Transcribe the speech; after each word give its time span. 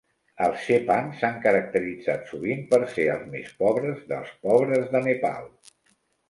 Els 0.43 0.61
chepang 0.67 1.11
s'han 1.19 1.35
caracteritzat 1.43 2.25
sovint 2.31 2.63
per 2.71 2.79
ser 2.95 3.05
els 3.17 3.29
més 3.35 3.53
pobres 3.61 4.01
dels 4.15 4.33
pobres 4.49 4.89
de 4.97 5.05
Nepal. 5.11 5.47